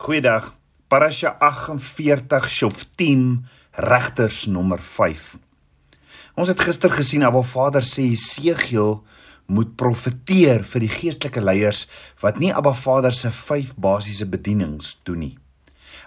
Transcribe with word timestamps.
Goeiedag. 0.00 0.54
Parasha 0.88 1.36
48 1.38 2.48
Shoftim 2.48 3.44
Regters 3.76 4.46
nommer 4.46 4.80
5. 4.80 5.34
Ons 6.40 6.48
het 6.48 6.62
gister 6.64 6.88
gesien 6.88 7.26
Abba 7.28 7.42
Vader 7.44 7.84
sê 7.84 8.06
Jesegiel 8.06 9.02
moet 9.52 9.76
profeteer 9.76 10.64
vir 10.72 10.86
die 10.86 10.90
geestelike 10.94 11.44
leiers 11.44 11.84
wat 12.24 12.40
nie 12.40 12.48
Abba 12.48 12.72
Vader 12.72 13.12
se 13.12 13.28
vyf 13.42 13.76
basiese 13.76 14.24
bedienings 14.24 14.94
doen 15.04 15.20
nie. 15.26 15.32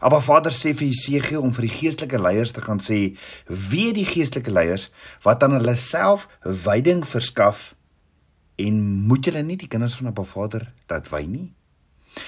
Abba 0.02 0.24
Vader 0.26 0.58
sê 0.58 0.74
vir 0.74 0.90
Jesegiel 0.90 1.46
om 1.46 1.54
vir 1.54 1.70
die 1.70 1.76
geestelike 1.78 2.18
leiers 2.18 2.58
te 2.58 2.66
gaan 2.66 2.82
sê 2.82 3.04
wie 3.46 3.92
die 3.94 4.10
geestelike 4.10 4.58
leiers 4.58 4.90
wat 5.22 5.46
aan 5.46 5.60
hulle 5.62 5.78
self 5.78 6.26
wyding 6.66 7.06
verskaf 7.06 7.76
en 8.58 8.86
moet 9.06 9.30
julle 9.30 9.46
nie 9.46 9.62
die 9.62 9.70
kinders 9.70 10.02
van 10.02 10.16
Abba 10.18 10.26
Vader 10.26 10.72
dat 10.90 11.14
wy 11.14 11.28
nie. 11.30 11.52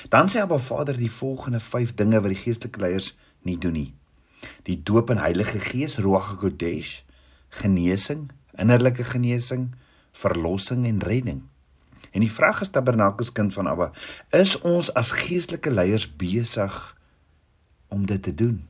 Dan 0.10 0.30
sê 0.30 0.42
Abba 0.42 0.58
Vader 0.58 0.98
die 0.98 1.12
volgende 1.12 1.60
5 1.60 1.94
dinge 1.94 2.22
wat 2.22 2.34
die 2.34 2.42
geestelike 2.42 2.80
leiers 2.80 3.14
nie 3.42 3.58
doen 3.58 3.74
nie. 3.74 3.94
Die 4.66 4.78
doop 4.84 5.10
in 5.10 5.22
Heilige 5.22 5.60
Gees, 5.60 5.98
Ruach 5.98 6.32
HaKodesh, 6.34 7.04
genesing, 7.62 8.30
innerlike 8.58 9.04
genesing, 9.04 9.74
verlossing 10.12 10.86
en 10.86 11.02
redding. 11.02 11.44
En 12.12 12.24
die 12.24 12.32
vraag 12.32 12.62
is 12.62 12.70
Tabernakels 12.70 13.32
kind 13.32 13.54
van 13.54 13.68
Abba, 13.68 13.92
is 14.32 14.56
ons 14.62 14.94
as 14.94 15.12
geestelike 15.12 15.72
leiers 15.72 16.08
besig 16.18 16.78
om 17.88 18.06
dit 18.06 18.22
te 18.24 18.34
doen? 18.34 18.64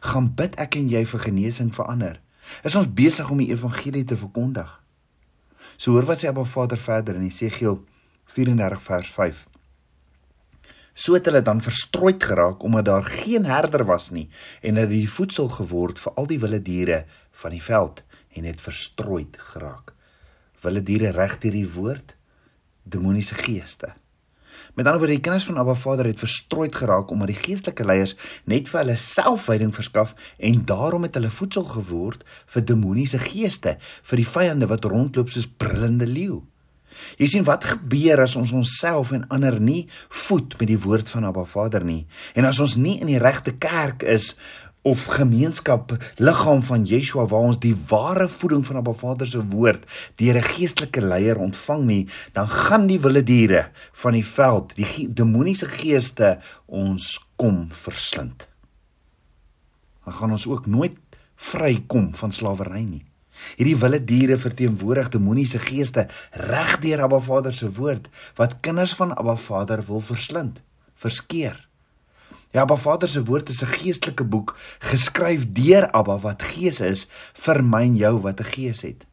Gaan 0.00 0.32
bid 0.34 0.56
ek 0.60 0.78
en 0.80 0.88
jy 0.90 1.04
vir 1.06 1.22
genesing 1.26 1.70
vir 1.74 1.90
ander? 1.90 2.16
Is 2.64 2.76
ons 2.78 2.88
besig 2.88 3.30
om 3.30 3.38
die 3.42 3.50
evangelie 3.52 4.04
te 4.04 4.16
verkondig? 4.16 4.70
So 5.76 5.94
hoor 5.94 6.08
wat 6.08 6.22
sê 6.22 6.32
Abba 6.32 6.44
Vader 6.48 6.80
verder 6.80 7.20
in 7.20 7.28
Jesegiel 7.28 7.78
34 8.34 8.82
vers 8.82 9.14
5 9.14 9.46
so 10.98 11.14
het 11.14 11.28
hulle 11.30 11.42
dan 11.46 11.62
verstrooid 11.62 12.24
geraak 12.30 12.64
omdat 12.66 12.88
daar 12.90 13.06
geen 13.06 13.46
herder 13.46 13.84
was 13.86 14.10
nie 14.10 14.26
en 14.60 14.80
hulle 14.80 14.90
die 14.90 15.10
voedsel 15.10 15.48
geword 15.60 16.02
vir 16.02 16.18
al 16.18 16.26
die 16.30 16.40
wilde 16.42 16.62
diere 16.62 17.04
van 17.42 17.54
die 17.54 17.62
veld 17.62 18.02
en 18.34 18.44
het 18.44 18.60
verstrooid 18.60 19.38
geraak. 19.52 19.94
Wilde 20.62 20.82
diere 20.82 21.14
reg 21.14 21.38
deur 21.38 21.54
die 21.54 21.70
woord 21.70 22.16
demoniese 22.82 23.38
geeste. 23.38 23.94
Met 24.74 24.86
ander 24.86 25.00
woorde, 25.00 25.14
die 25.14 25.22
kinders 25.22 25.46
van 25.46 25.58
Abba 25.58 25.74
Vader 25.74 26.06
het 26.06 26.18
verstrooid 26.18 26.74
geraak 26.74 27.10
omdat 27.10 27.30
die 27.32 27.38
geestelike 27.38 27.86
leiers 27.86 28.14
net 28.44 28.68
vir 28.70 28.82
hulle 28.82 28.98
selfwyding 28.98 29.72
verskaf 29.74 30.14
en 30.38 30.60
daarom 30.66 31.06
het 31.06 31.18
hulle 31.18 31.30
voedsel 31.34 31.66
geword 31.66 32.22
vir 32.54 32.66
demoniese 32.66 33.18
geeste, 33.22 33.76
vir 33.78 34.22
die 34.22 34.28
vyande 34.28 34.70
wat 34.70 34.86
rondloop 34.86 35.30
soos 35.34 35.50
brullende 35.50 36.06
leeu. 36.06 36.42
Jy 37.18 37.26
sien 37.26 37.44
wat 37.48 37.64
gebeur 37.64 38.22
as 38.24 38.36
ons 38.36 38.52
onsself 38.52 39.12
en 39.12 39.26
ander 39.34 39.60
nie 39.60 39.88
voed 40.08 40.56
met 40.60 40.68
die 40.68 40.80
woord 40.80 41.10
van 41.10 41.24
Abba 41.28 41.44
Vader 41.48 41.84
nie? 41.84 42.06
En 42.34 42.48
as 42.48 42.60
ons 42.60 42.76
nie 42.76 42.98
in 43.00 43.10
die 43.10 43.20
regte 43.22 43.54
kerk 43.58 44.02
is 44.02 44.34
of 44.86 45.04
gemeenskap 45.10 45.92
liggaam 46.22 46.62
van 46.62 46.84
Yeshua 46.86 47.26
waar 47.28 47.48
ons 47.50 47.58
die 47.60 47.74
ware 47.90 48.28
voeding 48.30 48.62
van 48.66 48.78
Abba 48.80 48.94
Vader 48.96 49.26
se 49.26 49.42
woord 49.42 49.84
deur 50.20 50.38
'n 50.38 50.50
geestelike 50.54 51.00
leier 51.00 51.38
ontvang 51.38 51.82
nie 51.84 52.08
dan 52.32 52.48
gaan 52.48 52.86
die 52.86 53.00
wilde 53.00 53.22
diere 53.22 53.70
van 53.92 54.12
die 54.12 54.24
veld 54.24 54.76
die 54.76 55.12
demoniese 55.12 55.66
geeste 55.66 56.38
ons 56.66 57.18
kom 57.36 57.68
verslind. 57.70 58.48
Dan 60.04 60.14
gaan 60.14 60.30
ons 60.30 60.46
ook 60.46 60.66
nooit 60.66 60.96
vrykom 61.36 62.14
van 62.14 62.32
slawerny 62.32 62.82
nie 62.82 63.07
Hierdie 63.56 63.76
wilde 63.76 64.04
diere 64.04 64.38
verteenwoordig 64.38 65.08
demoniese 65.08 65.58
geeste 65.58 66.06
reg 66.32 66.78
deur 66.84 67.02
Abba 67.02 67.20
Vader 67.20 67.54
se 67.54 67.70
woord 67.72 68.08
wat 68.40 68.60
kinders 68.60 68.94
van 68.98 69.14
Abba 69.14 69.36
Vader 69.36 69.84
wil 69.86 70.00
verslind, 70.00 70.62
verskeer. 70.94 71.68
Ja, 72.50 72.62
Abba 72.62 72.76
Vader 72.76 73.08
se 73.08 73.24
woord 73.24 73.48
is 73.48 73.62
'n 73.62 73.66
geestelike 73.66 74.24
boek 74.24 74.56
geskryf 74.78 75.46
deur 75.52 75.90
Abba 75.90 76.18
wat 76.18 76.42
Gees 76.42 76.80
is 76.80 77.06
vir 77.34 77.64
my 77.64 77.82
en 77.82 77.96
jou 77.96 78.20
wat 78.20 78.40
'n 78.40 78.44
gees 78.54 78.82
het. 78.82 79.06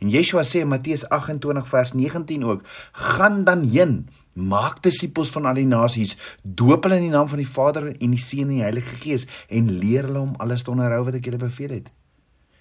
En 0.00 0.08
Yeshua 0.08 0.42
sê 0.42 0.62
in 0.64 0.68
Matteus 0.68 1.08
28 1.08 1.68
vers 1.68 1.92
19 1.92 2.44
ook: 2.44 2.62
"Gaan 2.92 3.44
dan 3.44 3.64
heen, 3.64 4.08
maak 4.32 4.82
disippels 4.82 5.30
van 5.30 5.46
al 5.46 5.54
die 5.54 5.66
nasies, 5.66 6.16
doop 6.42 6.82
hulle 6.82 6.96
in 6.96 7.02
die 7.02 7.10
naam 7.10 7.28
van 7.28 7.38
die 7.38 7.48
Vader 7.48 7.86
en 7.86 8.10
die 8.10 8.18
Seun 8.18 8.48
en 8.48 8.48
die 8.48 8.62
Heilige 8.62 8.94
Gees 8.94 9.26
en 9.48 9.70
leer 9.78 10.02
hulle 10.02 10.18
om 10.18 10.34
alles 10.38 10.62
te 10.62 10.70
onderhou 10.70 11.04
wat 11.04 11.14
ek 11.14 11.24
julle 11.24 11.36
beveel 11.36 11.70
het." 11.70 11.90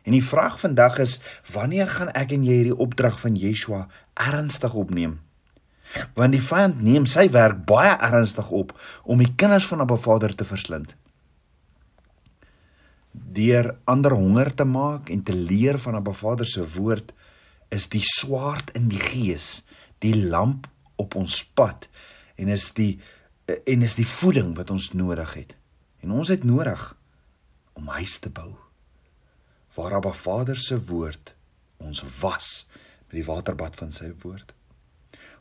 En 0.10 0.16
die 0.18 0.26
vraag 0.26 0.60
vandag 0.60 0.98
is 0.98 1.20
wanneer 1.54 1.90
gaan 1.94 2.10
ek 2.18 2.32
en 2.34 2.42
jy 2.42 2.56
hierdie 2.64 2.78
opdrag 2.82 3.20
van 3.22 3.36
Yeshua 3.38 3.84
ernstig 4.18 4.74
opneem? 4.74 5.20
Want 6.18 6.34
die 6.34 6.42
vyand 6.42 6.80
neem 6.82 7.04
sy 7.06 7.28
werk 7.30 7.60
baie 7.70 7.92
ernstig 8.08 8.48
op 8.50 8.72
om 9.06 9.20
die 9.22 9.30
kinders 9.38 9.68
van 9.70 9.84
Abba 9.84 10.00
Vader 10.02 10.34
te 10.34 10.48
verslind. 10.50 10.96
Deur 13.14 13.70
ander 13.86 14.16
honger 14.18 14.50
te 14.58 14.66
maak 14.66 15.12
en 15.14 15.22
te 15.28 15.36
leer 15.38 15.78
van 15.84 16.00
Abba 16.00 16.16
Vader 16.18 16.50
se 16.50 16.66
woord 16.74 17.14
is 17.70 17.86
die 17.94 18.02
swaard 18.02 18.72
in 18.80 18.88
die 18.90 19.02
gees, 19.04 19.60
die 20.02 20.16
lamp 20.18 20.66
op 20.98 21.20
ons 21.22 21.44
pad 21.54 21.86
en 22.42 22.50
is 22.50 22.72
die 22.80 22.96
en 23.46 23.86
is 23.86 23.94
die 23.98 24.10
voeding 24.10 24.56
wat 24.58 24.74
ons 24.74 24.90
nodig 24.98 25.38
het. 25.38 25.54
En 26.02 26.18
ons 26.18 26.34
het 26.34 26.50
nodig 26.50 26.82
om 27.78 27.94
huis 27.94 28.18
te 28.18 28.34
bou 28.34 28.56
waar 29.80 29.96
Abba 29.96 30.12
Vader 30.12 30.58
se 30.60 30.76
woord 30.86 31.36
ons 31.78 32.04
was 32.20 32.68
met 33.08 33.16
die 33.22 33.26
waterbad 33.26 33.78
van 33.80 33.94
sy 33.96 34.10
woord. 34.22 34.52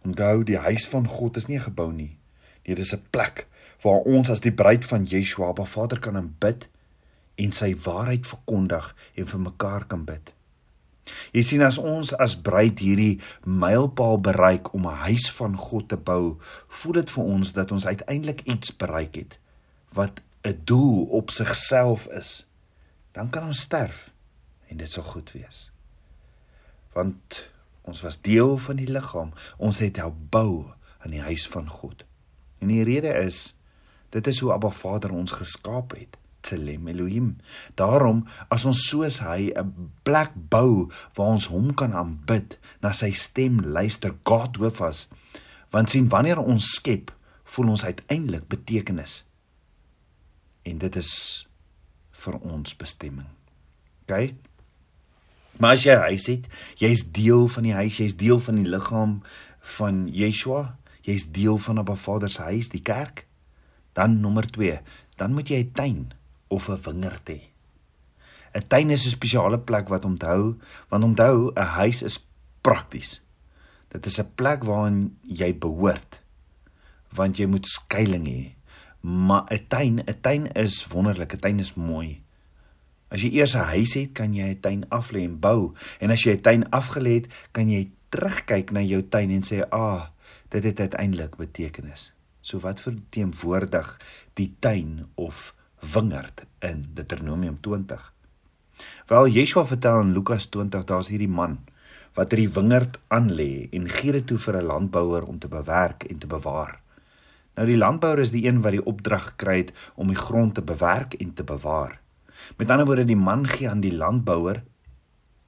Onthou, 0.07 0.45
die 0.47 0.61
huis 0.63 0.87
van 0.89 1.09
God 1.11 1.37
is 1.41 1.49
nie 1.51 1.59
gebou 1.59 1.91
nie. 1.93 2.15
Dit 2.63 2.79
is 2.79 2.95
'n 2.95 3.03
plek 3.11 3.49
waar 3.83 4.07
ons 4.07 4.31
as 4.31 4.41
die 4.41 4.55
bruid 4.55 4.85
van 4.87 5.05
Yeshua 5.05 5.49
Abba 5.49 5.65
Vader 5.65 5.99
kan 5.99 6.17
aanbid 6.17 6.69
en 7.35 7.53
sy 7.53 7.75
waarheid 7.75 8.27
verkondig 8.27 8.95
en 9.15 9.27
vir 9.27 9.41
mekaar 9.41 9.87
kan 9.87 10.05
bid. 10.05 10.35
Jy 11.33 11.43
sien 11.43 11.63
as 11.63 11.79
ons 11.79 12.13
as 12.13 12.37
bruid 12.37 12.79
hierdie 12.79 13.21
mylpaal 13.45 14.21
bereik 14.21 14.75
om 14.75 14.87
'n 14.87 15.03
huis 15.09 15.31
van 15.31 15.57
God 15.57 15.89
te 15.89 15.97
bou, 15.97 16.39
voel 16.69 16.93
dit 16.93 17.11
vir 17.11 17.25
ons 17.25 17.53
dat 17.53 17.73
ons 17.73 17.87
uiteindelik 17.87 18.41
iets 18.41 18.77
bereik 18.77 19.15
het 19.15 19.39
wat 19.93 20.21
'n 20.45 20.61
doel 20.65 21.05
op 21.05 21.31
sigself 21.31 22.07
is. 22.07 22.47
Dan 23.13 23.31
kan 23.31 23.47
ons 23.47 23.61
sterf 23.61 24.13
en 24.69 24.77
dit 24.77 24.93
sal 24.93 25.05
goed 25.05 25.33
wees. 25.33 25.69
Want 26.97 27.49
ons 27.89 28.01
was 28.05 28.21
deel 28.21 28.57
van 28.59 28.77
die 28.77 28.89
liggaam. 28.91 29.33
Ons 29.57 29.81
het 29.85 29.97
help 29.97 30.17
bou 30.31 30.69
aan 30.99 31.15
die 31.15 31.25
huis 31.25 31.47
van 31.49 31.69
God. 31.71 32.05
En 32.59 32.73
die 32.73 32.85
rede 32.85 33.13
is 33.25 33.55
dit 34.13 34.27
is 34.27 34.41
hoe 34.41 34.53
Abba 34.53 34.71
Vader 34.73 35.13
ons 35.13 35.37
geskaap 35.37 35.95
het. 35.97 36.17
Tselem 36.41 36.89
Elohim. 36.89 37.37
Daarom 37.75 38.23
as 38.49 38.65
ons 38.69 38.87
soos 38.89 39.19
hy 39.21 39.53
'n 39.53 39.93
plek 40.03 40.33
bou 40.35 40.91
waar 41.15 41.35
ons 41.37 41.47
hom 41.47 41.75
kan 41.75 41.93
aanbid, 41.93 42.59
na 42.81 42.93
sy 42.93 43.11
stem 43.13 43.61
luister, 43.61 44.15
God 44.25 44.57
hoof 44.57 44.81
as. 44.81 45.09
Want 45.71 45.91
sien 45.91 46.09
wanneer 46.09 46.39
ons 46.39 46.75
skep, 46.75 47.13
voel 47.45 47.69
ons 47.69 47.85
uiteindelik 47.85 48.49
betekenis. 48.49 49.25
En 50.63 50.79
dit 50.79 50.97
is 50.97 51.47
vir 52.11 52.39
ons 52.39 52.77
bestemming. 52.77 53.29
OK? 54.03 54.48
Maar 55.59 55.75
as 55.75 55.85
jy 55.85 55.95
huis 55.95 56.27
het, 56.31 56.47
jy's 56.79 57.03
deel 57.13 57.49
van 57.49 57.63
die 57.67 57.75
huis, 57.75 57.99
jy's 57.99 58.17
deel 58.17 58.39
van 58.41 58.61
die 58.61 58.69
liggaam 58.69 59.23
van 59.79 60.07
Yeshua, 60.15 60.79
jy's 61.03 61.27
deel 61.35 61.59
van 61.59 61.81
'n 61.81 61.97
Vader 61.97 62.31
se 62.31 62.43
huis, 62.43 62.69
die 62.69 62.83
kerk. 62.83 63.27
Dan 63.93 64.21
nommer 64.21 64.47
2, 64.47 64.81
dan 65.17 65.33
moet 65.33 65.49
jy 65.49 65.65
'n 65.65 65.73
tuin 65.73 66.13
of 66.49 66.69
'n 66.69 66.81
wingerd 66.83 67.29
hê. 67.29 67.41
'n 68.55 68.67
Tuin 68.69 68.91
is 68.91 69.07
'n 69.07 69.11
spesiale 69.11 69.59
plek 69.59 69.89
wat 69.89 70.05
onthou, 70.05 70.57
want 70.89 71.05
onthou, 71.05 71.53
'n 71.55 71.71
huis 71.79 72.03
is 72.03 72.27
prakties. 72.61 73.21
Dit 73.89 74.07
is 74.07 74.19
'n 74.21 74.35
plek 74.35 74.65
waarin 74.65 75.19
jy 75.23 75.59
behoort. 75.59 76.21
Want 77.13 77.37
jy 77.37 77.47
moet 77.47 77.67
skuilings 77.67 78.31
hê. 78.31 78.55
Maar 79.01 79.45
'n 79.51 79.67
tuin, 79.69 79.99
'n 79.99 80.21
tuin 80.21 80.53
is 80.53 80.87
wonderlik, 80.87 81.33
'n 81.33 81.39
tuin 81.39 81.59
is 81.59 81.75
mooi. 81.75 82.23
As 83.09 83.23
jy 83.23 83.31
eers 83.39 83.55
'n 83.55 83.71
huis 83.75 83.95
het, 83.95 84.13
kan 84.13 84.35
jy 84.35 84.49
'n 84.55 84.61
tuin 84.61 84.85
aflê 84.91 85.25
en 85.25 85.39
bou. 85.41 85.75
En 86.01 86.11
as 86.11 86.23
jy 86.25 86.33
'n 86.33 86.41
tuin 86.41 86.71
afgelê 86.71 87.15
het, 87.15 87.29
kan 87.53 87.71
jy 87.71 87.91
terugkyk 88.11 88.73
na 88.73 88.81
jou 88.81 89.03
tuin 89.03 89.31
en 89.31 89.43
sê, 89.43 89.63
"Ag, 89.63 89.71
ah, 89.71 90.09
dit 90.49 90.65
het 90.65 90.81
uiteindelik 90.81 91.37
betekenis." 91.37 92.13
So 92.41 92.59
wat 92.59 92.81
verteenwoordig 92.81 94.01
die 94.35 94.55
tuin 94.61 95.07
of 95.15 95.55
wingerd 95.81 96.47
in 96.59 96.85
Deuteronomium 96.95 97.61
20? 97.61 98.13
Wel, 99.07 99.27
Yeshua 99.29 99.67
vertel 99.67 100.01
in 100.01 100.13
Lukas 100.13 100.47
20, 100.47 100.85
daar's 100.85 101.09
hierdie 101.09 101.29
man 101.29 101.59
wat 102.19 102.33
hierdie 102.35 102.51
wingerd 102.51 102.99
aanlê 103.15 103.69
en 103.71 103.89
gee 103.89 104.13
dit 104.13 104.27
toe 104.27 104.39
vir 104.39 104.57
'n 104.59 104.67
landbouer 104.67 105.25
om 105.27 105.39
te 105.39 105.49
bewerk 105.49 106.05
en 106.05 106.19
te 106.19 106.27
bewaar. 106.27 106.81
Nou 107.55 107.67
die 107.67 107.77
landbouer 107.77 108.19
is 108.19 108.31
die 108.31 108.47
een 108.47 108.61
wat 108.63 108.73
die 108.73 108.85
opdrag 108.85 109.25
gekry 109.25 109.57
het 109.57 109.73
om 109.95 110.09
die 110.09 110.17
grond 110.17 110.55
te 110.55 110.63
bewerk 110.63 111.15
en 111.15 111.35
te 111.35 111.45
bewaar. 111.45 112.01
Met 112.57 112.71
ander 112.71 112.87
woorde, 112.87 113.05
die 113.05 113.17
man 113.17 113.49
gee 113.49 113.69
aan 113.69 113.81
die 113.81 113.95
landbouer 113.95 114.63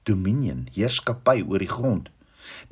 dominion, 0.03 0.67
heerskappy 0.73 1.41
oor 1.47 1.61
die 1.61 1.69
grond. 1.69 2.09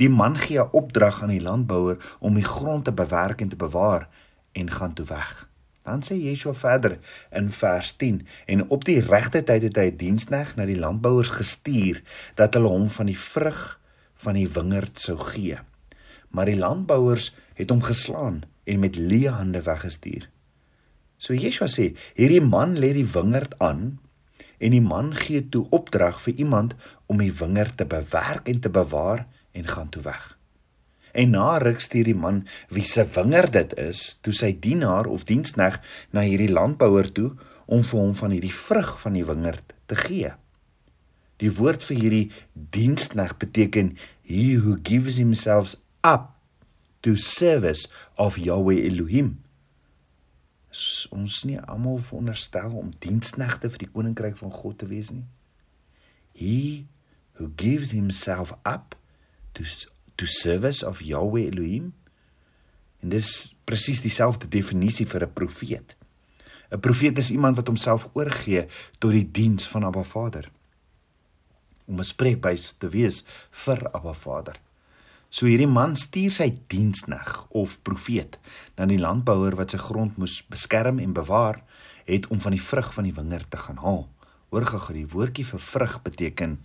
Die 0.02 0.10
man 0.10 0.38
gee 0.38 0.60
'n 0.60 0.72
opdrag 0.72 1.22
aan 1.22 1.36
die 1.36 1.42
landbouer 1.42 1.98
om 2.20 2.34
die 2.34 2.44
grond 2.44 2.86
te 2.86 2.92
bewerk 2.92 3.42
en 3.42 3.50
te 3.50 3.56
bewaar 3.56 4.10
en 4.52 4.72
gaan 4.72 4.94
toe 4.94 5.06
weg. 5.06 5.48
Dan 5.84 6.02
sê 6.04 6.16
Yeshua 6.16 6.54
verder 6.54 7.00
in 7.32 7.50
vers 7.50 7.96
10 7.96 8.28
en 8.46 8.70
op 8.70 8.86
die 8.86 9.00
regte 9.02 9.44
tyd 9.44 9.62
het 9.62 9.76
hy 9.76 9.88
'n 9.92 9.98
dienskneg 9.98 10.56
na 10.56 10.66
die 10.66 10.80
landbouers 10.80 11.30
gestuur 11.30 12.02
dat 12.36 12.54
hulle 12.54 12.68
hom 12.68 12.90
van 12.90 13.06
die 13.06 13.18
vrug 13.18 13.80
van 14.16 14.34
die 14.34 14.50
wingerd 14.50 15.00
sou 15.00 15.18
gee. 15.18 15.58
Maar 16.30 16.46
die 16.46 16.58
landbouers 16.58 17.36
het 17.54 17.70
hom 17.70 17.82
geslaan 17.82 18.44
en 18.64 18.80
met 18.80 18.96
leë 18.96 19.30
hande 19.30 19.62
weggestuur. 19.62 20.30
So 21.18 21.34
Yeshua 21.34 21.68
sê, 21.68 21.96
hierdie 22.16 22.42
man 22.42 22.78
lê 22.78 22.94
die 22.94 23.08
wingerd 23.08 23.58
aan 23.60 24.00
en 24.60 24.76
die 24.76 24.84
man 24.84 25.14
gee 25.16 25.42
toe 25.50 25.66
opdrag 25.76 26.20
vir 26.22 26.42
iemand 26.46 26.76
om 27.08 27.22
die 27.24 27.34
wingerd 27.34 27.78
te 27.80 27.88
bewerk 27.90 28.48
en 28.52 28.60
te 28.60 28.70
bewaar 28.70 29.26
en 29.52 29.68
gaan 29.68 29.90
toe 29.90 30.04
weg. 30.06 30.36
En 31.12 31.34
na 31.34 31.58
ruk 31.58 31.82
stuur 31.82 32.12
die 32.12 32.18
man 32.18 32.44
wie 32.70 32.86
se 32.86 33.06
wingerd 33.16 33.54
dit 33.56 33.74
is, 33.82 34.18
toe 34.22 34.34
sy 34.36 34.52
dienaar 34.62 35.10
of 35.10 35.26
dienskneg 35.30 35.80
na 36.14 36.22
hierdie 36.28 36.52
landbouer 36.52 37.10
toe 37.12 37.32
om 37.66 37.82
vir 37.86 38.00
hom 38.00 38.14
van 38.22 38.36
hierdie 38.36 38.54
vrug 38.54 38.94
van 39.02 39.18
die 39.18 39.26
wingerd 39.26 39.74
te 39.90 39.98
gee. 39.98 40.34
Die 41.40 41.52
woord 41.56 41.86
vir 41.88 42.02
hierdie 42.04 42.26
dienskneg 42.76 43.38
beteken 43.42 43.96
he 44.28 44.58
who 44.60 44.76
gives 44.84 45.18
himself 45.18 45.76
up 46.06 46.34
to 47.02 47.16
service 47.16 47.88
of 48.18 48.38
Yahweh 48.38 48.84
Elohim. 48.90 49.38
Ons 51.16 51.44
nie 51.44 51.60
almal 51.60 51.98
veronderstel 51.98 52.76
om 52.78 52.94
diensknegte 53.04 53.70
vir 53.70 53.86
die 53.86 53.92
koninkryk 53.92 54.38
van 54.38 54.52
God 54.52 54.78
te 54.82 54.88
wees 54.88 55.12
nie. 55.12 55.26
He 56.34 56.86
who 57.40 57.52
gives 57.56 57.92
himself 57.92 58.54
up 58.66 58.96
to 59.54 59.64
to 60.20 60.26
service 60.26 60.84
of 60.84 61.02
Yahweh 61.02 61.48
Elohim. 61.48 61.94
En 63.00 63.10
dis 63.10 63.56
presies 63.64 64.02
dieselfde 64.04 64.48
definisie 64.48 65.08
vir 65.08 65.24
'n 65.24 65.34
profeet. 65.34 65.96
'n 66.72 66.80
Profeet 66.80 67.18
is 67.18 67.32
iemand 67.32 67.56
wat 67.56 67.68
homself 67.68 68.10
oorgee 68.14 68.68
tot 68.98 69.12
die 69.12 69.32
diens 69.32 69.68
van 69.68 69.84
Abba 69.84 70.04
Vader. 70.04 70.52
Om 71.86 72.00
'n 72.00 72.04
spreekbuis 72.04 72.76
te 72.78 72.90
wees 72.90 73.24
vir 73.52 73.88
Abba 73.92 74.14
Vader. 74.14 74.60
So 75.30 75.46
hierdie 75.46 75.70
man 75.70 75.94
stuur 75.94 76.34
sy 76.34 76.48
dienskneg 76.74 77.36
of 77.54 77.78
profeet 77.86 78.40
na 78.80 78.88
die 78.90 78.98
landbouer 78.98 79.54
wat 79.60 79.76
sy 79.76 79.80
grond 79.82 80.18
moes 80.18 80.40
beskerm 80.50 80.98
en 81.04 81.14
bewaar 81.14 81.62
het 82.10 82.26
om 82.34 82.42
van 82.42 82.56
die 82.56 82.64
vrug 82.66 82.90
van 82.96 83.06
die 83.06 83.14
wingerd 83.14 83.52
te 83.54 83.60
gaan 83.62 83.78
haal. 83.84 84.08
Hoor 84.50 84.66
gou, 84.66 84.82
die 84.96 85.06
woordjie 85.06 85.46
vir 85.46 85.62
vrug 85.62 86.00
beteken 86.02 86.58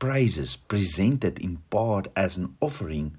praises 0.00 0.56
presented 0.56 1.38
in 1.44 1.58
part 1.68 2.08
as 2.16 2.38
an 2.40 2.54
offering 2.64 3.12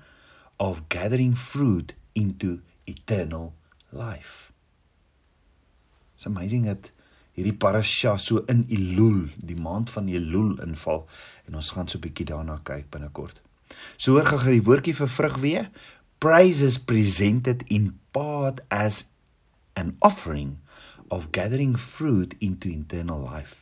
of 0.58 0.82
gathering 0.90 1.38
fruit 1.38 1.94
into 2.18 2.58
eternal 2.90 3.54
life. 3.94 4.50
It's 6.16 6.26
amazing 6.26 6.66
that 6.66 6.90
hierdie 7.38 7.54
parasha 7.54 8.18
so 8.18 8.42
in 8.50 8.66
Elul, 8.74 9.30
die 9.38 9.62
maand 9.62 9.94
van 9.94 10.10
Elul 10.10 10.58
inval 10.66 11.06
en 11.46 11.62
ons 11.62 11.72
gaan 11.78 11.88
so 11.88 12.02
'n 12.02 12.06
bietjie 12.10 12.26
daarna 12.34 12.58
kyk 12.66 12.90
binnekort. 12.90 13.42
So 13.98 14.18
hoor 14.18 14.28
gou 14.30 14.52
die 14.52 14.66
woordjie 14.66 14.96
vir 14.98 15.10
vrug 15.10 15.40
weer, 15.44 15.70
praises 16.22 16.78
presented 16.78 17.64
in 17.68 17.92
part 18.12 18.62
as 18.70 19.06
an 19.74 19.96
offering 20.00 20.58
of 21.10 21.32
gathering 21.32 21.78
fruit 21.78 22.36
into 22.40 22.70
eternal 22.70 23.22
life. 23.26 23.62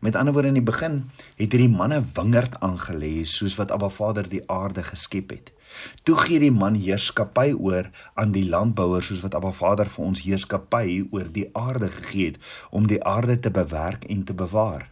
Met 0.00 0.16
ander 0.16 0.32
woorde 0.32 0.48
in 0.48 0.58
die 0.58 0.64
begin 0.64 0.96
het 1.36 1.52
hierdie 1.52 1.70
manne 1.72 2.00
wingerd 2.16 2.58
aangelê 2.64 3.24
soos 3.28 3.56
wat 3.60 3.70
Abba 3.74 3.88
Vader 3.92 4.28
die 4.28 4.42
aarde 4.50 4.82
geskep 4.86 5.32
het. 5.34 5.52
Toe 6.02 6.16
gee 6.24 6.40
die 6.40 6.52
man 6.52 6.78
heerskappy 6.80 7.52
oor 7.52 7.90
aan 8.14 8.32
die 8.34 8.46
landbouers 8.48 9.10
soos 9.10 9.22
wat 9.24 9.36
Abba 9.38 9.52
Vader 9.56 9.90
vir 9.92 10.04
ons 10.08 10.24
heerskappy 10.24 10.86
oor 11.10 11.30
die 11.32 11.48
aarde 11.52 11.90
gegee 12.00 12.32
het 12.32 12.42
om 12.70 12.88
die 12.90 13.02
aarde 13.04 13.40
te 13.40 13.50
bewerk 13.50 14.04
en 14.10 14.24
te 14.24 14.34
bewaar. 14.34 14.90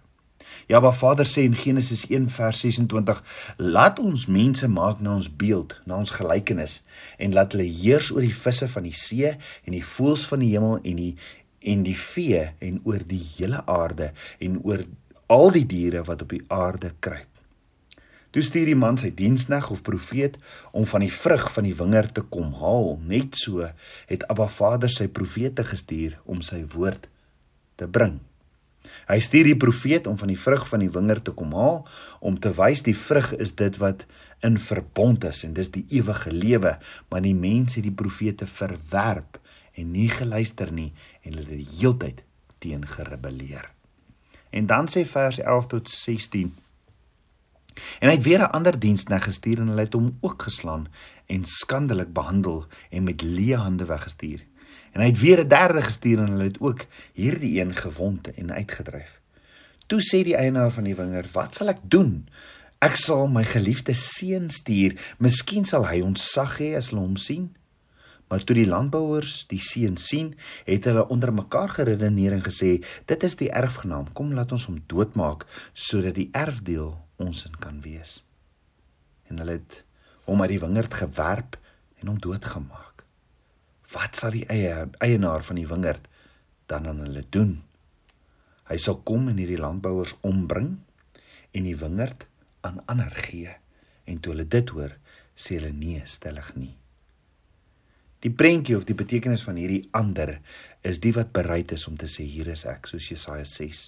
Ja, 0.67 0.79
Abba 0.79 0.93
Vader 0.93 1.27
sê 1.29 1.45
in 1.45 1.55
Genesis 1.55 2.07
1 2.11 2.29
vers 2.29 2.61
26: 2.61 3.23
"Laat 3.57 3.99
ons 3.99 4.27
mense 4.27 4.69
maak 4.69 5.01
na 5.01 5.15
ons 5.15 5.31
beeld, 5.37 5.81
na 5.85 5.97
ons 5.97 6.11
gelykenis 6.11 6.83
en 7.19 7.33
laat 7.33 7.53
hulle 7.53 7.69
heers 7.69 8.11
oor 8.11 8.25
die 8.25 8.35
visse 8.35 8.69
van 8.69 8.83
die 8.83 8.97
see 8.97 9.31
en 9.65 9.73
die 9.73 9.85
voëls 9.85 10.27
van 10.27 10.39
die 10.39 10.53
hemel 10.57 10.79
en 10.83 10.97
die 10.97 11.17
en 11.65 11.83
die 11.83 11.97
vee 11.97 12.43
en 12.61 12.81
oor 12.85 13.01
die 13.09 13.23
hele 13.37 13.63
aarde 13.67 14.13
en 14.39 14.59
oor 14.63 14.85
al 15.33 15.51
die 15.55 15.67
diere 15.67 16.03
wat 16.05 16.23
op 16.23 16.35
die 16.35 16.45
aarde 16.53 16.93
kruip. 17.01 17.31
Toe 18.35 18.43
stuur 18.43 18.67
die 18.67 18.79
man 18.79 18.97
sy 18.99 19.13
dienskneg 19.15 19.69
of 19.71 19.85
profeet 19.87 20.41
om 20.75 20.89
van 20.91 21.05
die 21.05 21.13
vrug 21.15 21.47
van 21.55 21.69
die 21.69 21.77
wingerd 21.79 22.17
te 22.17 22.25
kom 22.27 22.51
haal. 22.59 22.97
Net 23.07 23.39
so 23.39 23.63
het 24.09 24.25
Abba 24.27 24.49
Vader 24.51 24.91
sy 24.91 25.07
profete 25.07 25.63
gestuur 25.69 26.17
om 26.27 26.43
sy 26.43 26.65
woord 26.75 27.07
te 27.79 27.87
bring. 27.87 28.19
Hy 29.09 29.19
stuur 29.21 29.45
die 29.45 29.57
profeet 29.57 30.07
om 30.07 30.19
van 30.19 30.31
die 30.33 30.39
vrug 30.41 30.67
van 30.69 30.81
die 30.85 30.91
wingerd 30.91 31.25
te 31.25 31.35
kom 31.37 31.53
haal 31.53 31.83
om 32.21 32.39
te 32.41 32.55
wys 32.57 32.83
die 32.87 32.97
vrug 32.97 33.33
is 33.37 33.55
dit 33.55 33.77
wat 33.83 34.07
in 34.45 34.59
verbond 34.59 35.25
is 35.25 35.45
en 35.45 35.55
dis 35.57 35.71
die 35.73 35.85
ewige 35.99 36.33
lewe, 36.33 36.79
maar 37.09 37.25
die 37.25 37.37
mense 37.37 37.81
het 37.81 37.89
die 37.89 37.97
profete 38.03 38.47
verwerp 38.47 39.41
en 39.75 39.91
nie 39.93 40.09
geluister 40.09 40.73
nie 40.73 40.93
en 41.23 41.35
hulle 41.35 41.49
het 41.49 41.63
die 41.63 41.79
heeltyd 41.79 42.25
teen 42.59 42.87
gerebelleer. 42.89 43.71
En 44.55 44.67
dan 44.71 44.89
sê 44.89 45.05
vers 45.09 45.41
11 45.43 45.67
tot 45.67 45.89
16 45.91 46.53
En 47.75 48.09
hy 48.09 48.15
het 48.15 48.23
weer 48.23 48.39
'n 48.39 48.55
ander 48.55 48.79
dienskneg 48.79 49.25
gestuur 49.25 49.61
en 49.61 49.69
hulle 49.69 49.87
het 49.87 49.93
hom 49.93 50.19
ook 50.21 50.43
geslaan 50.43 50.87
en 51.27 51.45
skandelik 51.45 52.13
behandel 52.13 52.67
en 52.91 53.03
met 53.03 53.23
leë 53.23 53.57
hande 53.57 53.85
weggestuur. 53.85 54.45
En 54.95 55.03
hy 55.03 55.11
het 55.11 55.21
weer 55.21 55.43
'n 55.43 55.49
derde 55.49 55.83
gestuur 55.83 56.19
en 56.23 56.31
hulle 56.31 56.51
het 56.53 56.61
ook 56.61 56.87
hierdie 57.13 57.61
een 57.61 57.75
gewond 57.75 58.35
en 58.35 58.53
uitgedryf. 58.53 59.21
Toe 59.87 60.01
sê 60.01 60.23
die 60.25 60.37
eienaar 60.37 60.71
van 60.71 60.85
die 60.85 60.95
wingerd: 60.95 61.33
"Wat 61.33 61.55
sal 61.55 61.69
ek 61.69 61.81
doen? 61.83 62.29
Ek 62.79 62.97
sal 62.97 63.27
my 63.27 63.45
geliefde 63.45 63.95
seun 63.95 64.51
stuur. 64.51 65.15
Miskien 65.19 65.65
sal 65.65 65.87
hy 65.87 66.01
ons 66.01 66.33
sag 66.33 66.59
hê 66.59 66.77
as 66.77 66.89
hulle 66.91 67.01
hom 67.01 67.17
sien." 67.17 67.57
Maar 68.29 68.45
toe 68.45 68.57
die 68.57 68.69
landbouers 68.69 69.47
die 69.47 69.61
seun 69.61 69.97
sien, 69.97 70.35
het 70.65 70.85
hulle 70.85 71.09
onder 71.09 71.33
mekaar 71.33 71.69
geredeneer 71.69 72.33
en 72.33 72.43
gesê: 72.43 72.85
"Dit 73.05 73.23
is 73.23 73.37
die 73.37 73.51
erfgenaam. 73.51 74.13
Kom 74.13 74.33
laat 74.33 74.53
ons 74.53 74.67
hom 74.67 74.83
doodmaak 74.87 75.47
sodat 75.73 76.15
die 76.15 76.29
erfdeel 76.33 76.95
ons 77.17 77.45
in 77.45 77.59
kan 77.59 77.81
wees." 77.81 78.25
En 79.29 79.39
hulle 79.39 79.53
het 79.59 79.85
hom 80.25 80.41
uit 80.41 80.51
die 80.51 80.61
wingerd 80.61 80.95
gewerp 80.95 81.59
en 82.01 82.07
hom 82.07 82.19
doodgemaak. 82.19 82.94
Wat 83.95 84.19
sal 84.19 84.35
die 84.35 84.47
eie 84.51 84.89
eienaar 85.05 85.45
van 85.47 85.61
die 85.61 85.69
wingerd 85.71 86.09
dan 86.71 86.89
aan 86.91 87.05
hulle 87.07 87.23
doen? 87.31 87.57
Hy 88.67 88.79
sal 88.81 89.03
kom 89.07 89.29
en 89.31 89.39
hierdie 89.39 89.61
landbouers 89.61 90.17
ombring 90.27 90.79
en 91.55 91.67
die 91.69 91.77
wingerd 91.79 92.27
aan 92.67 92.81
ander 92.91 93.13
gee. 93.29 93.53
En 94.05 94.19
toe 94.21 94.35
hulle 94.35 94.49
dit 94.51 94.73
hoor, 94.75 94.97
sê 95.37 95.61
hulle 95.61 95.73
nee, 95.77 96.03
stellig 96.09 96.51
nie. 96.59 96.73
Die 98.25 98.33
prentjie 98.33 98.77
of 98.77 98.87
die 98.89 98.97
betekenis 98.97 99.45
van 99.45 99.59
hierdie 99.61 99.85
ander 99.93 100.39
is 100.83 101.03
die 101.05 101.13
wat 101.13 101.35
bereid 101.37 101.75
is 101.77 101.85
om 101.91 101.99
te 102.01 102.09
sê 102.09 102.25
hier 102.25 102.49
is 102.55 102.65
ek 102.69 102.89
soos 102.89 103.11
Jesaja 103.13 103.45
6. 103.45 103.85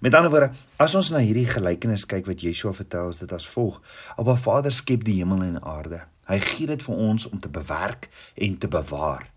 Met 0.00 0.16
ander 0.16 0.32
woorde, 0.32 0.54
as 0.80 0.94
ons 0.96 1.10
na 1.12 1.20
hierdie 1.20 1.46
gelykenis 1.50 2.06
kyk 2.08 2.30
wat 2.30 2.42
Yeshua 2.42 2.72
vertel, 2.72 3.12
is 3.12 3.20
dit 3.20 3.32
as 3.36 3.46
volg: 3.52 3.82
Alba 4.16 4.38
Vader 4.40 4.72
skep 4.72 5.04
die 5.04 5.18
hemel 5.20 5.44
en 5.44 5.60
aarde. 5.60 6.00
Hy 6.28 6.38
gee 6.40 6.66
dit 6.66 6.82
vir 6.82 6.94
ons 7.08 7.26
om 7.30 7.40
te 7.40 7.48
bewerk 7.48 8.08
en 8.34 8.58
te 8.58 8.68
bewaar. 8.68 9.28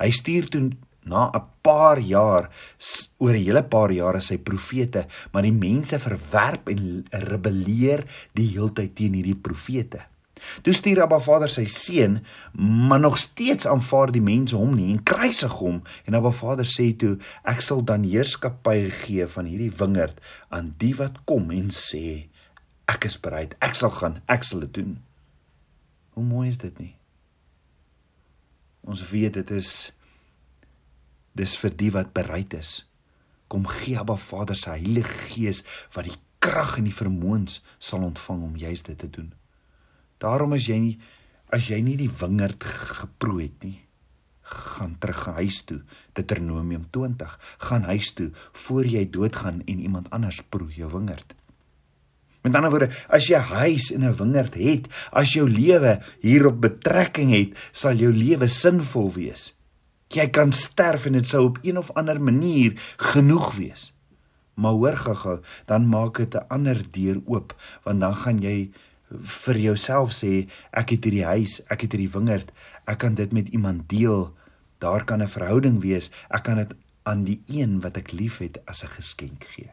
Hy 0.00 0.10
stuur 0.10 0.48
toe 0.48 0.70
na 1.04 1.30
'n 1.34 1.44
paar 1.62 1.98
jaar 1.98 2.50
oor 3.18 3.34
'n 3.34 3.44
hele 3.44 3.62
paar 3.62 3.90
jare 3.92 4.20
sy 4.20 4.38
profete, 4.38 5.06
maar 5.32 5.42
die 5.42 5.52
mense 5.52 5.98
verwerp 5.98 6.68
en 6.68 7.04
rebelleer 7.10 8.04
die 8.34 8.48
heeltyd 8.54 8.94
teen 8.94 9.14
hierdie 9.14 9.40
profete. 9.42 10.00
Toe 10.62 10.72
stuur 10.72 11.02
Abba 11.02 11.18
Vader 11.20 11.48
sy 11.48 11.66
seun, 11.68 12.20
maar 12.52 13.00
nog 13.00 13.18
steeds 13.18 13.66
aanvaar 13.66 14.12
die 14.12 14.24
mense 14.24 14.56
hom 14.56 14.74
nie 14.76 14.90
en 14.92 15.02
kruisig 15.02 15.52
hom 15.52 15.82
en 16.06 16.14
Abba 16.14 16.30
Vader 16.30 16.64
sê 16.64 16.96
toe 16.96 17.18
ek 17.44 17.60
sal 17.60 17.84
dan 17.84 18.06
heerskappy 18.08 18.90
gee 19.02 19.26
van 19.26 19.44
hierdie 19.50 19.72
wingerd 19.80 20.20
aan 20.48 20.74
die 20.78 20.94
wat 20.96 21.20
kom 21.24 21.50
en 21.50 21.68
sê 21.70 22.30
ek 22.90 23.06
is 23.06 23.20
bereid, 23.20 23.54
ek 23.60 23.76
sal 23.78 23.92
gaan, 23.94 24.18
ek 24.26 24.44
sal 24.44 24.64
dit 24.66 24.74
doen. 24.80 24.96
Hoe 26.20 26.28
mooi 26.28 26.50
is 26.52 26.58
dit 26.60 26.76
nie? 26.76 26.92
Ons 28.84 29.00
weet 29.08 29.38
dit 29.38 29.50
is 29.56 29.70
dis 31.32 31.54
vir 31.62 31.72
die 31.80 31.88
wat 31.94 32.10
bereid 32.12 32.52
is. 32.58 32.72
Kom 33.48 33.64
gee 33.64 33.96
Abba 33.96 34.18
Vader 34.20 34.58
se 34.58 34.74
Heilige 34.74 35.16
Gees 35.30 35.62
wat 35.94 36.10
die 36.10 36.18
krag 36.44 36.74
en 36.76 36.84
die 36.90 36.92
vermoëns 36.92 37.62
sal 37.80 38.04
ontvang 38.04 38.44
om 38.50 38.60
juist 38.60 38.92
dit 38.92 39.00
te 39.00 39.08
doen. 39.08 39.30
Daarom 40.20 40.52
as 40.58 40.68
jy 40.68 40.76
nie 40.82 40.94
as 41.56 41.72
jy 41.72 41.80
nie 41.88 41.96
die 41.96 42.12
wingerd 42.20 42.68
geproe 42.68 43.40
het 43.46 43.64
nie, 43.64 43.78
gaan 44.76 44.98
terug 45.00 45.24
huis 45.40 45.64
toe. 45.64 45.80
Deuteronomium 46.12 46.84
20. 46.92 47.32
Gaan 47.64 47.88
huis 47.88 48.12
toe 48.12 48.28
voor 48.36 48.84
jy 48.84 49.08
doodgaan 49.08 49.64
en 49.64 49.80
iemand 49.88 50.12
anders 50.12 50.44
proe 50.52 50.68
jou 50.76 50.92
wingerd. 50.92 51.32
Met 52.42 52.54
ander 52.54 52.72
woorde, 52.72 52.88
as 53.08 53.26
jy 53.28 53.38
huis 53.38 53.90
en 53.92 54.04
'n 54.04 54.16
wingerd 54.16 54.54
het, 54.54 54.88
as 55.12 55.32
jou 55.32 55.48
lewe 55.48 56.00
hierop 56.20 56.60
betrekking 56.60 57.30
het, 57.30 57.70
sal 57.72 57.94
jou 57.94 58.12
lewe 58.12 58.48
sinvol 58.48 59.12
wees. 59.12 59.54
Jy 60.08 60.26
kan 60.28 60.52
sterf 60.52 61.06
en 61.06 61.12
dit 61.12 61.26
sou 61.26 61.44
op 61.44 61.58
een 61.62 61.78
of 61.78 61.90
ander 61.90 62.20
manier 62.20 62.72
genoeg 62.96 63.54
wees. 63.56 63.92
Maar 64.54 64.72
hoor 64.72 64.96
gaga, 64.96 65.40
dan 65.66 65.88
maak 65.88 66.16
dit 66.16 66.34
'n 66.34 66.46
ander 66.48 66.82
deur 66.90 67.20
oop, 67.26 67.54
want 67.84 68.00
dan 68.00 68.14
gaan 68.14 68.38
jy 68.38 68.70
vir 69.10 69.58
jouself 69.58 70.12
sê 70.12 70.48
ek 70.72 70.90
het 70.90 71.04
hierdie 71.04 71.24
huis, 71.24 71.60
ek 71.66 71.80
het 71.82 71.92
hierdie 71.92 72.12
wingerd, 72.14 72.52
ek 72.86 72.98
kan 72.98 73.14
dit 73.14 73.32
met 73.32 73.48
iemand 73.48 73.88
deel. 73.88 74.34
Daar 74.78 75.04
kan 75.04 75.22
'n 75.22 75.28
verhouding 75.28 75.80
wees. 75.80 76.10
Ek 76.30 76.42
kan 76.42 76.56
dit 76.56 76.74
aan 77.02 77.24
die 77.24 77.42
een 77.46 77.80
wat 77.80 77.96
ek 77.96 78.12
liefhet 78.12 78.58
as 78.66 78.82
'n 78.84 78.88
geskenk 78.88 79.44
gee. 79.44 79.70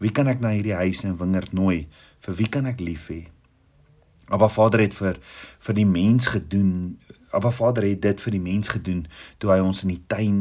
Wie 0.00 0.12
kan 0.16 0.30
ek 0.32 0.40
na 0.40 0.54
hierdie 0.54 0.78
huis 0.78 1.04
en 1.04 1.18
wingerd 1.20 1.52
nooi? 1.52 1.84
Vir 2.24 2.36
wie 2.38 2.48
kan 2.48 2.68
ek 2.70 2.80
lief 2.80 3.10
hê? 3.12 3.26
Abba 4.32 4.48
Vader 4.48 4.80
het 4.80 4.94
vir 4.96 5.18
vir 5.60 5.76
die 5.76 5.86
mens 5.88 6.30
gedoen. 6.32 6.96
Abba 7.36 7.52
Vader 7.52 7.84
het 7.84 8.00
dit 8.02 8.22
vir 8.24 8.36
die 8.36 8.42
mens 8.42 8.72
gedoen 8.72 9.04
toe 9.38 9.52
hy 9.52 9.60
ons 9.64 9.84
in 9.84 9.92
die 9.92 10.02
tuin 10.08 10.40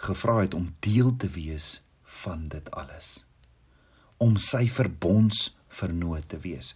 gevra 0.00 0.40
het 0.42 0.54
om 0.54 0.68
deel 0.84 1.12
te 1.16 1.28
wees 1.34 1.80
van 2.22 2.48
dit 2.52 2.70
alles. 2.72 3.24
Om 4.22 4.36
sy 4.40 4.64
verbonds 4.72 5.50
vernoot 5.68 6.28
te 6.28 6.40
wees. 6.40 6.72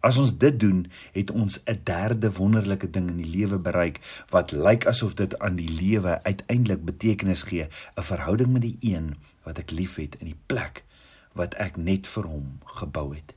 As 0.00 0.16
ons 0.16 0.32
dit 0.40 0.60
doen, 0.60 0.86
het 1.12 1.30
ons 1.30 1.60
'n 1.64 1.80
derde 1.84 2.32
wonderlike 2.32 2.90
ding 2.90 3.10
in 3.10 3.16
die 3.16 3.32
lewe 3.36 3.58
bereik 3.58 4.00
wat 4.30 4.52
lyk 4.52 4.86
asof 4.86 5.14
dit 5.14 5.38
aan 5.38 5.56
die 5.56 5.68
lewe 5.68 6.22
uiteindelik 6.22 6.84
betekenis 6.84 7.42
gee, 7.42 7.68
'n 7.96 8.02
verhouding 8.02 8.52
met 8.52 8.62
die 8.62 8.76
een 8.80 9.16
wat 9.42 9.58
ek 9.58 9.70
liefhet 9.70 10.14
in 10.14 10.26
die 10.26 10.40
plek 10.46 10.84
wat 11.32 11.54
ek 11.54 11.76
net 11.76 12.06
vir 12.06 12.24
hom 12.24 12.58
gebou 12.64 13.14
het. 13.14 13.34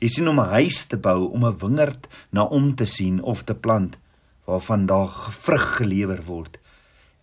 Jy 0.00 0.08
sien 0.08 0.28
om 0.28 0.40
'n 0.40 0.54
huis 0.58 0.84
te 0.84 0.96
bou, 0.96 1.30
om 1.30 1.44
'n 1.44 1.58
wingerd 1.58 2.08
na 2.30 2.42
om 2.42 2.74
te 2.74 2.84
sien 2.84 3.22
of 3.22 3.42
te 3.44 3.54
plant 3.54 3.98
waarvan 4.44 4.86
daar 4.86 5.08
vrug 5.30 5.76
gelewer 5.76 6.24
word. 6.24 6.58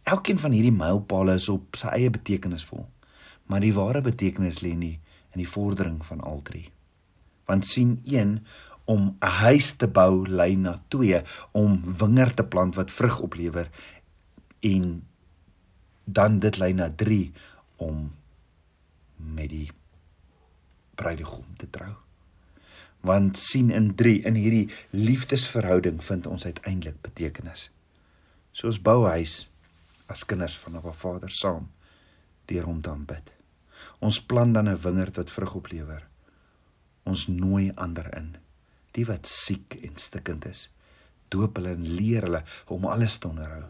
Elkeen 0.04 0.40
van 0.40 0.52
hierdie 0.52 0.72
mylpale 0.72 1.34
is 1.34 1.50
op 1.50 1.76
sy 1.76 1.88
eie 1.88 2.10
betekenisvol, 2.10 2.90
maar 3.46 3.60
die 3.60 3.74
ware 3.74 4.02
betekenis 4.02 4.62
lê 4.62 4.76
nie 4.76 5.00
in 5.32 5.42
die 5.42 5.50
vordering 5.50 6.06
van 6.06 6.22
al 6.22 6.42
drie. 6.44 6.75
Want 7.46 7.66
sien 7.66 8.02
1 8.06 8.46
om 8.86 9.18
'n 9.20 9.26
huis 9.26 9.76
te 9.76 9.88
bou 9.88 10.28
lei 10.28 10.56
na 10.56 10.82
2 10.88 11.22
om 11.52 11.96
wingerd 11.98 12.36
te 12.36 12.44
plant 12.44 12.76
wat 12.76 12.92
vrug 12.92 13.20
oplewer 13.20 13.70
en 14.60 15.08
dan 16.04 16.40
dit 16.40 16.58
lei 16.58 16.74
na 16.74 16.90
3 16.96 17.32
om 17.76 18.16
met 19.16 19.50
die 19.50 19.72
bruidegom 20.96 21.46
te 21.58 21.70
trou. 21.70 21.94
Want 23.00 23.38
sien 23.38 23.72
in 23.72 23.96
3 23.96 24.22
in 24.22 24.36
hierdie 24.36 24.70
liefdesverhouding 24.90 26.04
vind 26.04 26.28
ons 26.28 26.46
uiteindelik 26.46 27.02
betekenis. 27.02 27.70
Soos 28.52 28.82
bou 28.82 29.06
huis 29.06 29.50
as 30.06 30.26
kinders 30.26 30.58
van 30.58 30.78
'n 30.78 30.94
Vader 30.94 31.30
saam 31.30 31.72
deur 32.46 32.64
hom 32.64 32.82
te 32.82 32.90
aanbid. 32.90 33.34
Ons 34.00 34.22
plan 34.22 34.54
dan 34.54 34.70
'n 34.70 34.82
wingerd 34.82 35.16
wat 35.16 35.32
vrug 35.32 35.56
oplewer. 35.56 36.08
Ons 37.16 37.30
nooi 37.32 37.70
ander 37.80 38.10
in, 38.18 38.34
die 38.92 39.06
wat 39.08 39.30
siek 39.30 39.78
en 39.80 39.96
stikkend 39.96 40.44
is. 40.50 40.66
Doop 41.32 41.56
hulle 41.56 41.72
en 41.78 41.86
leer 41.96 42.26
hulle 42.28 42.42
om 42.76 42.88
alles 42.92 43.16
te 43.22 43.30
onderhou. 43.30 43.62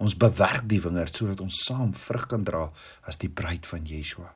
Ons 0.00 0.14
bewerk 0.16 0.64
die 0.70 0.80
wingerd 0.80 1.16
sodat 1.18 1.42
ons 1.44 1.58
saam 1.66 1.90
vrug 1.92 2.24
kan 2.30 2.46
dra 2.48 2.68
as 3.10 3.18
die 3.20 3.28
bruid 3.28 3.66
van 3.68 3.84
Yeshua. 3.84 4.30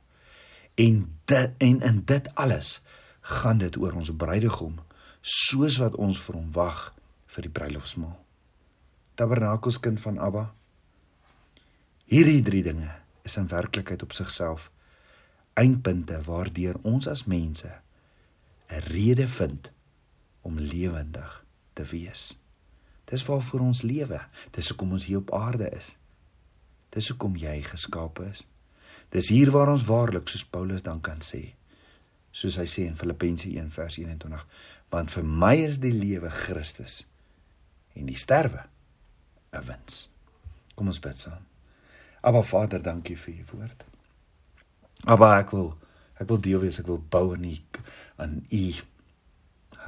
En 0.77 1.05
dit 1.31 1.65
en 1.65 1.81
in 1.89 2.01
dit 2.11 2.29
alles 2.45 2.81
gaan 3.39 3.63
dit 3.63 3.79
oor 3.81 3.97
ons 3.97 4.11
bruidegom 4.21 4.81
soos 5.23 5.79
wat 5.81 5.97
ons 5.97 6.21
vir 6.27 6.37
hom 6.37 6.51
wag 6.53 6.81
vir 7.33 7.47
die 7.47 7.55
bruilofsmaal. 7.57 8.17
Tabernakels 9.17 9.79
kind 9.81 10.01
van 10.03 10.19
Abba. 10.21 10.51
Hierdie 12.11 12.43
drie 12.45 12.65
dinge 12.67 12.91
is 13.25 13.39
in 13.41 13.49
werklikheid 13.49 14.05
op 14.05 14.13
sigself 14.13 14.69
eindpunte 15.57 16.21
waardeur 16.27 16.77
ons 16.89 17.09
as 17.09 17.25
mense 17.31 17.71
'n 18.73 18.85
rede 18.89 19.29
vind 19.29 19.71
om 20.41 20.59
lewendig 20.59 21.45
te 21.73 21.85
wees. 21.85 22.39
Dis 23.05 23.25
waarvoor 23.25 23.61
ons 23.61 23.83
lewe. 23.83 24.21
Dis 24.51 24.69
hoekom 24.69 24.91
ons 24.91 25.07
hier 25.07 25.19
op 25.19 25.33
aarde 25.35 25.69
is. 25.71 25.97
Dis 26.89 27.09
hoekom 27.09 27.37
jy 27.37 27.63
geskape 27.63 28.25
is. 28.31 28.47
Dis 29.13 29.29
hier 29.29 29.51
waar 29.53 29.69
ons 29.69 29.85
waarlik 29.85 30.29
soos 30.29 30.45
Paulus 30.49 30.83
dan 30.83 31.01
kan 31.01 31.21
sê, 31.21 31.53
soos 32.31 32.57
hy 32.57 32.65
sê 32.65 32.87
in 32.89 32.97
Filippense 32.97 33.49
1 33.49 33.69
vers 33.75 33.99
21, 34.01 34.47
want 34.93 35.13
vir 35.13 35.25
my 35.25 35.55
is 35.61 35.79
die 35.83 35.93
lewe 35.93 36.31
Christus 36.33 37.03
en 37.93 38.09
die 38.09 38.17
sterwe 38.17 38.65
'n 39.53 39.65
wins. 39.69 40.09
Kom 40.75 40.87
ons 40.87 41.01
bid 41.01 41.17
saam. 41.17 41.45
Aba 42.23 42.43
Vader, 42.43 42.83
dankie 42.83 43.17
vir 43.17 43.35
u 43.35 43.45
woord. 43.53 43.85
Maar 45.05 45.41
ek 45.41 45.51
wil 45.51 45.79
ek 46.21 46.29
wil 46.29 46.41
deel 46.41 46.61
wees, 46.61 46.79
ek 46.79 46.87
wil 46.87 47.03
bou 47.11 47.35
in 47.35 47.45
u 47.45 47.57
aan 48.23 48.45
u 48.49 48.65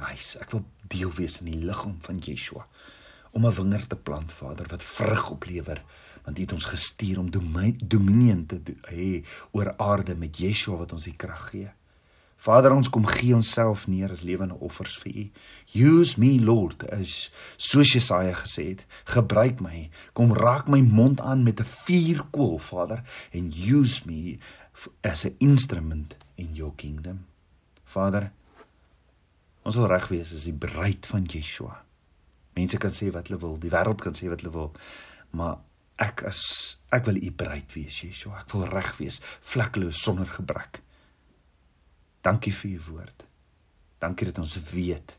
huis. 0.03 0.35
Ek 0.43 0.51
wil 0.51 0.65
deel 0.91 1.11
wees 1.17 1.39
in 1.41 1.51
die 1.51 1.63
liggaam 1.63 1.97
van 2.05 2.19
Yeshua 2.19 2.67
om 3.35 3.45
'n 3.45 3.55
wingerd 3.55 3.89
te 3.89 3.95
plant, 3.95 4.31
Vader, 4.31 4.67
wat 4.67 4.83
vrug 4.83 5.29
oplewer, 5.29 5.83
want 6.23 6.37
U 6.37 6.41
het 6.41 6.53
ons 6.53 6.65
gestuur 6.65 7.19
om 7.19 7.29
dominee 7.87 8.45
te 8.45 8.61
hê 8.87 9.23
oor 9.51 9.77
aarde 9.77 10.15
met 10.15 10.37
Yeshua 10.37 10.75
wat 10.75 10.91
ons 10.91 11.03
die 11.03 11.15
krag 11.15 11.49
gee. 11.49 11.71
Vader, 12.37 12.71
ons 12.71 12.89
kom 12.89 13.05
gee 13.05 13.35
onsself 13.35 13.87
neer 13.87 14.11
as 14.11 14.21
lewende 14.21 14.55
offers 14.59 14.97
vir 14.97 15.11
U. 15.11 15.31
Use 15.73 16.19
me, 16.19 16.39
Lord, 16.39 16.89
as 16.91 17.31
soos 17.57 17.93
Jesaja 17.93 18.35
gesê 18.35 18.67
het, 18.69 18.85
gebruik 19.03 19.61
my. 19.61 19.89
Kom 20.13 20.33
raak 20.33 20.67
my 20.67 20.81
mond 20.81 21.19
aan 21.19 21.43
met 21.43 21.59
'n 21.59 21.63
vuurkoel, 21.63 22.59
Vader, 22.59 23.03
en 23.31 23.51
use 23.51 24.01
me 24.05 24.37
as 25.01 25.25
'n 25.25 25.35
instrument 25.37 26.17
in 26.35 26.53
your 26.53 26.73
kingdom. 26.75 27.25
Vader, 27.93 28.29
ons 29.65 29.77
wil 29.79 29.89
reg 29.89 30.07
wees 30.11 30.33
as 30.35 30.47
die 30.49 30.55
bruid 30.65 31.05
van 31.09 31.27
Yeshua. 31.29 31.77
Mense 32.55 32.79
kan 32.81 32.93
sê 32.95 33.09
wat 33.13 33.29
hulle 33.29 33.41
wil, 33.41 33.57
die 33.61 33.71
wêreld 33.73 34.01
kan 34.03 34.15
sê 34.17 34.29
wat 34.31 34.43
hulle 34.43 34.53
wil, 34.55 34.71
maar 35.35 35.59
ek 36.01 36.25
as 36.29 36.41
ek 36.95 37.07
wil 37.09 37.19
u 37.19 37.31
bruid 37.31 37.75
wees, 37.75 38.01
Yeshua. 38.03 38.41
Ek 38.43 38.55
wil 38.55 38.67
reg 38.71 38.91
wees, 38.99 39.21
vlekkeloos 39.43 40.01
sonder 40.03 40.29
gebrek. 40.31 40.81
Dankie 42.25 42.53
vir 42.55 42.71
u 42.71 42.81
woord. 42.89 43.25
Dankie 44.01 44.27
dat 44.29 44.41
ons 44.41 44.57
weet 44.71 45.15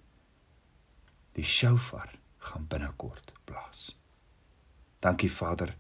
die 1.37 1.45
shofar 1.45 2.11
gaan 2.49 2.67
binnekort 2.71 3.33
blaas. 3.49 3.91
Dankie 5.05 5.31
Vader, 5.31 5.75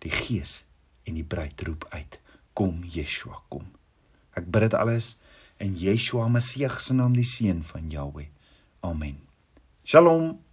die 0.00 0.12
Gees 0.12 0.62
en 1.04 1.18
die 1.18 1.26
bruid 1.26 1.60
roep 1.66 1.86
uit 1.92 2.18
kom 2.56 2.82
Yeshua 2.88 3.40
kom. 3.52 3.66
Ek 4.38 4.46
bid 4.48 4.66
dit 4.66 4.76
alles 4.78 5.14
in 5.58 5.74
Yeshua 5.76 6.28
Messie 6.28 6.68
se 6.78 6.94
naam 6.94 7.14
die 7.14 7.24
seun 7.24 7.62
van 7.62 7.90
Jahweh. 7.90 8.28
Amen. 8.82 9.16
Shalom. 9.84 10.43